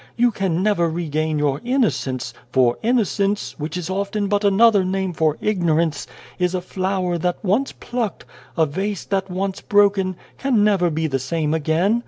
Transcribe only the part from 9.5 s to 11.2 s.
broken, can never be the